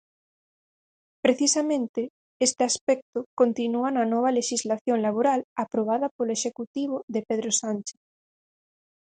[1.25, 2.01] Precisamente,
[2.47, 7.99] este aspecto continúa na nova lexislación laboral aprobada polo Executivo de Pedro Sánchez.